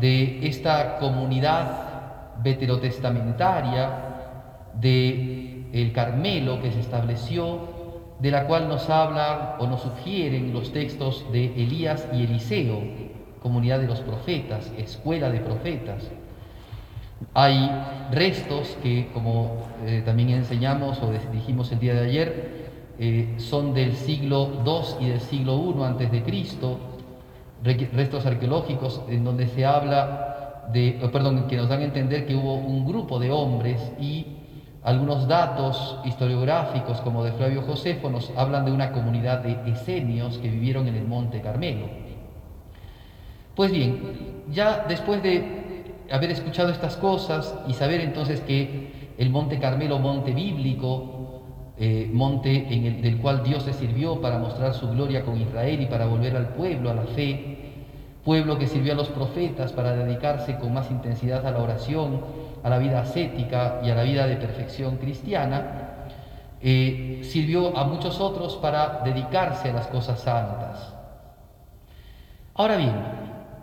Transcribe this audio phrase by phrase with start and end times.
[0.00, 3.90] de esta comunidad veterotestamentaria
[4.80, 7.74] de el Carmelo que se estableció,
[8.18, 12.80] de la cual nos hablan o nos sugieren los textos de Elías y Eliseo,
[13.42, 16.10] comunidad de los profetas, escuela de profetas.
[17.34, 17.70] Hay
[18.10, 23.94] restos que, como eh, también enseñamos o dijimos el día de ayer, eh, son del
[23.94, 26.93] siglo II y del siglo I antes de Cristo,
[27.64, 32.54] restos arqueológicos en donde se habla de, perdón, que nos dan a entender que hubo
[32.54, 34.26] un grupo de hombres y
[34.82, 40.50] algunos datos historiográficos como de Flavio Josefo nos hablan de una comunidad de esenios que
[40.50, 41.86] vivieron en el Monte Carmelo.
[43.54, 49.58] Pues bien, ya después de haber escuchado estas cosas y saber entonces que el Monte
[49.58, 51.14] Carmelo, monte bíblico,
[51.78, 55.80] eh, monte en el, del cual Dios se sirvió para mostrar su gloria con Israel
[55.80, 57.53] y para volver al pueblo, a la fe,
[58.24, 62.22] pueblo que sirvió a los profetas para dedicarse con más intensidad a la oración,
[62.62, 66.06] a la vida ascética y a la vida de perfección cristiana,
[66.60, 70.94] eh, sirvió a muchos otros para dedicarse a las cosas santas.
[72.54, 72.94] Ahora bien,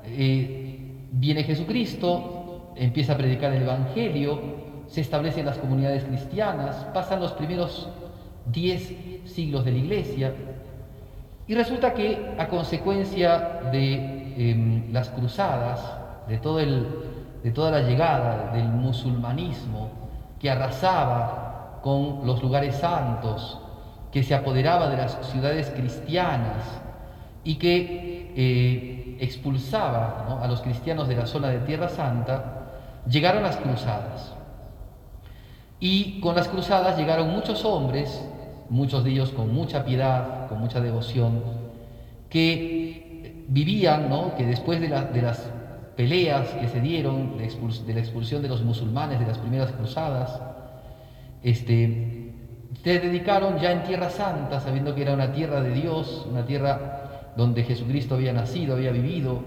[0.06, 0.80] eh,
[1.12, 4.40] viene Jesucristo, empieza a predicar el Evangelio,
[4.86, 7.90] se establecen las comunidades cristianas, pasan los primeros
[8.46, 8.94] diez
[9.26, 10.34] siglos de la Iglesia,
[11.48, 15.80] y resulta que a consecuencia de Em, las cruzadas,
[16.28, 16.88] de, todo el,
[17.44, 19.90] de toda la llegada del musulmanismo
[20.40, 23.60] que arrasaba con los lugares santos,
[24.12, 26.64] que se apoderaba de las ciudades cristianas
[27.44, 32.68] y que eh, expulsaba a los cristianos de la zona de Tierra Santa,
[33.08, 34.34] llegaron las cruzadas.
[35.80, 38.24] Y con las cruzadas llegaron muchos hombres,
[38.70, 41.42] muchos de ellos con mucha piedad, con mucha devoción,
[42.30, 42.81] que
[43.52, 44.34] vivían, ¿no?
[44.36, 45.50] que después de, las
[45.96, 50.42] peleas que se dieron, de, la expulsión de los musulmanes de las primeras cruzadas,
[51.44, 52.34] este,
[52.82, 57.34] se dedicaron ya en Tierra Santa, sabiendo que era una tierra de Dios, una tierra
[57.36, 59.42] donde Jesucristo había nacido, había vivido.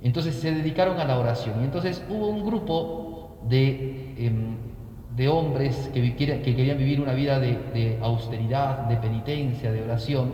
[0.00, 1.60] Entonces se dedicaron a la oración.
[1.60, 4.56] Y entonces hubo un grupo de, em,
[5.16, 10.30] de hombres que, que, querían vivir una vida de, de austeridad, de penitencia, de oración,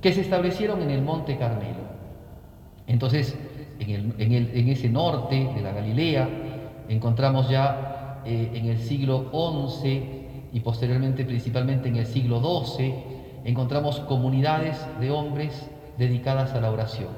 [0.00, 1.89] que se establecieron en el Monte Carmelo.
[2.90, 3.36] Entonces,
[3.78, 6.28] en, ese norte de la Galilea,
[6.88, 12.92] encontramos ya eh, en el siglo XI y posteriormente principalmente en el siglo XII,
[13.44, 17.10] encontramos comunidades de hombres dedicadas a la oración.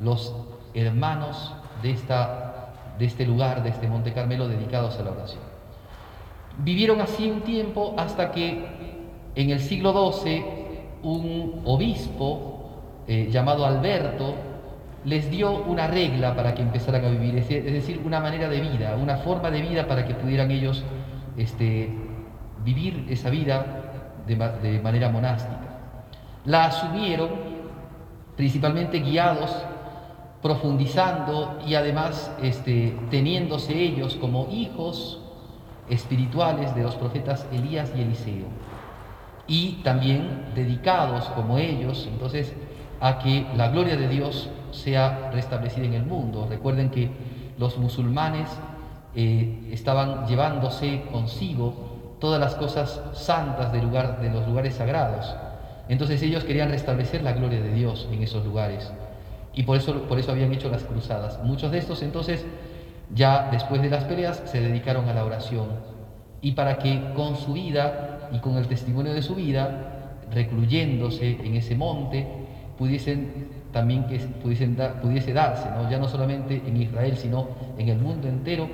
[0.00, 0.34] Los
[0.74, 5.42] hermanos de, esta, de este lugar, de este Monte Carmelo, dedicados a la oración.
[6.58, 8.66] Vivieron así un tiempo hasta que
[9.36, 10.44] en el siglo XII
[11.04, 14.53] un obispo eh, llamado Alberto,
[15.04, 18.96] les dio una regla para que empezaran a vivir, es decir, una manera de vida,
[18.96, 20.82] una forma de vida para que pudieran ellos
[21.36, 21.90] este,
[22.64, 23.84] vivir esa vida
[24.26, 25.60] de, manera monástica.
[26.46, 27.30] La asumieron
[28.36, 29.54] principalmente guiados,
[30.42, 35.20] profundizando y además este, teniéndose ellos como hijos
[35.88, 38.46] espirituales de los profetas Elías y Eliseo.
[39.46, 42.54] Y también dedicados como ellos, entonces,
[43.00, 46.46] a que la gloria de Dios sea restablecida en el mundo.
[46.48, 47.10] Recuerden que
[47.58, 48.48] los musulmanes
[49.14, 55.34] eh, estaban llevándose consigo todas las cosas santas de, lugar, de los lugares sagrados.
[55.88, 58.90] Entonces ellos querían restablecer la gloria de Dios en esos lugares.
[59.52, 61.38] Y por eso, por eso habían hecho las cruzadas.
[61.44, 62.44] Muchos de estos entonces,
[63.14, 65.68] ya después de las peleas, se dedicaron a la oración.
[66.40, 71.56] Y para que con su vida y con el testimonio de su vida, recluyéndose en
[71.56, 72.26] ese monte,
[72.78, 75.90] pudiesen también que pudiesen pudiese darse, ¿no?
[75.90, 78.68] ya no solamente en Israel, sino en el mundo entero,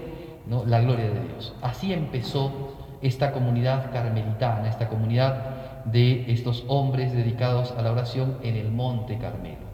[0.46, 0.64] ¿no?
[0.64, 1.54] la gloria de Dios.
[1.62, 8.56] Así empezó esta comunidad carmelitana, esta comunidad de estos hombres dedicados a la oración en
[8.56, 9.70] el Monte Carmelo.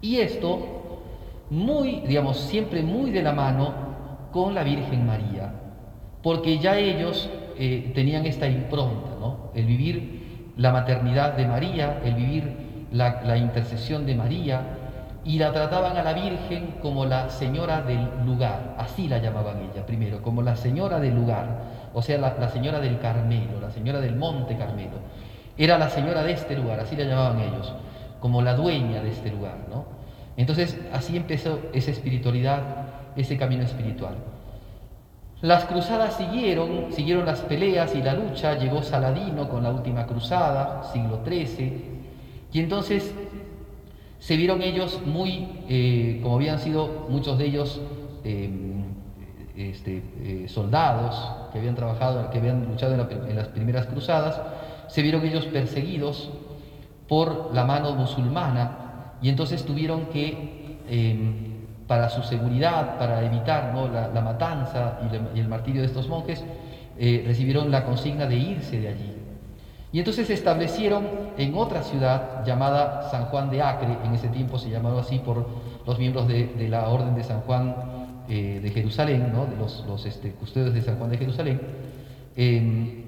[0.00, 1.02] Y esto,
[1.50, 3.72] muy, digamos, siempre muy de la mano
[4.32, 5.52] con la Virgen María,
[6.22, 9.50] porque ya ellos eh, tenían esta impronta, ¿no?
[9.54, 12.59] el vivir la maternidad de María, el vivir
[12.92, 14.62] la, intercesión de María
[15.24, 19.84] y la trataban a la Virgen como la señora del lugar, así la llamaban ella
[19.86, 21.46] primero, como la señora del lugar,
[21.94, 24.98] o sea, la, señora del Carmelo, la señora del Monte Carmelo.
[25.58, 27.72] Era la señora de este lugar, así la llamaban ellos,
[28.18, 29.84] como la dueña de este lugar, ¿no?
[30.36, 32.62] Entonces, así empezó esa espiritualidad,
[33.14, 34.14] ese camino espiritual.
[35.42, 40.82] Las cruzadas siguieron, siguieron las peleas y la lucha, llegó Saladino con la última cruzada,
[40.92, 41.99] siglo XIII,
[42.52, 43.14] y entonces
[44.18, 47.80] se vieron ellos muy, eh, como habían sido muchos de ellos
[48.22, 48.84] em,
[49.56, 54.40] este, eh, soldados que habían trabajado, que habían luchado en, las primeras cruzadas,
[54.88, 56.30] se vieron ellos perseguidos
[57.08, 61.34] por la mano musulmana y entonces tuvieron que, em,
[61.86, 63.74] para su seguridad, para evitar
[64.14, 65.00] la, matanza
[65.34, 66.44] y, el martirio de estos monjes,
[66.98, 69.19] eh, recibieron la consigna de irse de allí.
[69.92, 71.04] Y entonces se establecieron
[71.36, 75.46] en otra ciudad llamada San Juan de Acre, en ese tiempo se llamaba así por
[75.84, 77.74] los miembros de, la Orden de San Juan
[78.28, 81.60] eh, de Jerusalén, de los, este, custodios de San Juan de Jerusalén.
[82.36, 83.00] Em,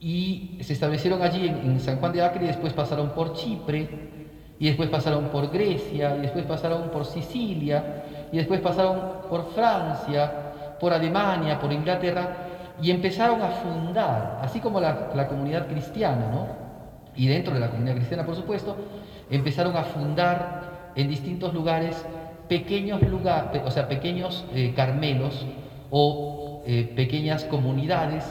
[0.00, 3.88] y se establecieron allí en, San Juan de Acre y después pasaron por Chipre,
[4.58, 8.02] y después pasaron por Grecia, y después pasaron por Sicilia,
[8.32, 8.98] y después pasaron
[9.30, 10.30] por Francia,
[10.80, 12.43] por Alemania, por Inglaterra,
[12.82, 16.46] y empezaron a fundar, así como la, comunidad cristiana, ¿no?
[17.14, 18.76] y dentro de la comunidad cristiana, por supuesto,
[19.30, 22.04] empezaron a fundar en distintos lugares
[22.48, 25.46] pequeños lugares, o sea, pequeños eh, carmelos
[25.90, 28.24] o eh, pequeñas comunidades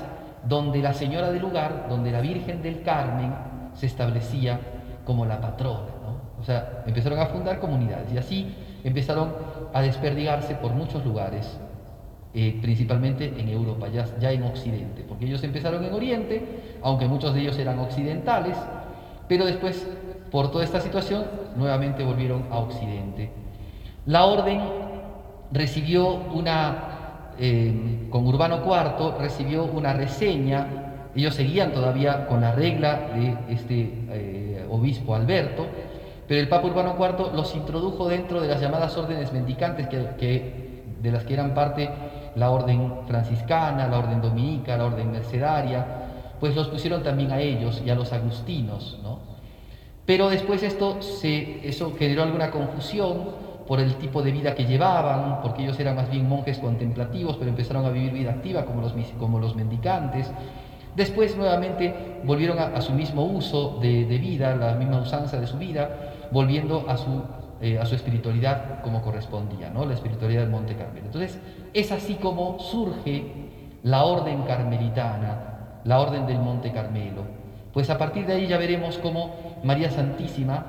[0.47, 3.33] donde la señora del lugar, donde la Virgen del Carmen
[3.73, 4.59] se establecía
[5.05, 5.87] como la patrona.
[6.03, 6.41] ¿no?
[6.41, 9.33] O sea, empezaron a fundar comunidades y así empezaron
[9.73, 11.57] a desperdigarse por muchos lugares
[12.35, 16.43] eh, principalmente en Europa, ya, en Occidente, porque ellos empezaron en Oriente,
[16.81, 18.57] aunque muchos de ellos eran occidentales,
[19.27, 19.87] pero después,
[20.31, 21.25] por toda esta situación,
[21.55, 23.29] nuevamente volvieron a Occidente.
[24.07, 24.61] La orden
[25.51, 33.09] recibió una, eh, con Urbano IV, recibió una reseña, ellos seguían todavía con la regla
[33.13, 35.67] de este eh, obispo Alberto,
[36.27, 41.11] pero el Papa Urbano IV los introdujo dentro de las llamadas órdenes mendicantes que, de
[41.11, 41.89] las que eran parte
[42.35, 45.85] la orden franciscana, la orden dominica, la orden mercedaria,
[46.39, 49.19] pues los pusieron también a ellos y a los agustinos, ¿no?
[50.05, 55.41] Pero después esto se, eso generó alguna confusión por el tipo de vida que llevaban,
[55.41, 58.93] porque ellos eran más bien monjes contemplativos, pero empezaron a vivir vida activa como los,
[59.17, 60.29] como los mendicantes.
[60.95, 65.57] Después nuevamente volvieron a, su mismo uso de, de vida, la misma usanza de su
[65.57, 65.89] vida,
[66.31, 67.23] volviendo a su
[67.61, 69.85] eh, a su espiritualidad como correspondía, ¿no?
[69.85, 71.05] la espiritualidad del Monte Carmelo.
[71.05, 71.39] Entonces,
[71.73, 73.23] es así como surge
[73.83, 77.23] la orden carmelitana, la orden del Monte Carmelo.
[77.73, 80.65] Pues a partir de ahí ya veremos cómo María Santísima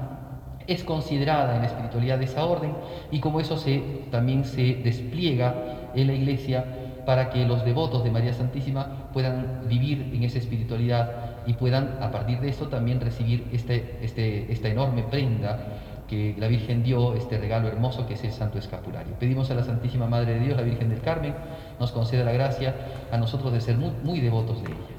[0.66, 2.72] es considerada en la espiritualidad de esa orden
[3.10, 6.64] y cómo eso se, también se despliega en la iglesia
[7.04, 11.10] para que los devotos de María Santísima puedan vivir en esa espiritualidad
[11.46, 15.58] y puedan a partir de eso también recibir este, este, esta enorme prenda
[16.08, 19.14] que la Virgen dio este regalo hermoso que es el Santo Escapulario.
[19.18, 21.34] Pedimos a la Santísima Madre de Dios, la Virgen del Carmen,
[21.80, 22.74] nos conceda la gracia
[23.10, 24.93] a nosotros de ser muy, muy devotos de ella.